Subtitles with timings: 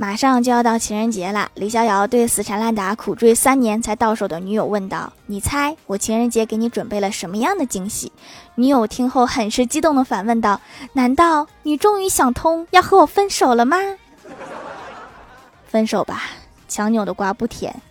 [0.00, 8.10] 马上就要到情人节了李逍遥对死缠烂打苦追三年才到手的女友问道你猜我情人节给你准备了什么样的惊喜？
[8.54, 10.58] 女友听后很是激动的反问道
[10.94, 13.76] 难道你终于想通要和我分手了吗
[15.66, 16.22] 分手吧
[16.66, 17.82] 强扭的瓜不甜。